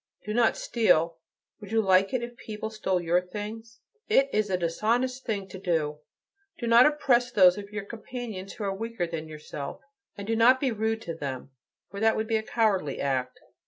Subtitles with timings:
[0.25, 1.19] Do not steal:
[1.59, 3.81] would you like it if people stole your things?
[4.09, 5.99] It is a dishonest thing to do.
[6.57, 9.81] Do not oppress those of your companions who are weaker than yourself,
[10.17, 11.51] and do not be rude to them,
[11.91, 13.39] for that would be a cowardly act.'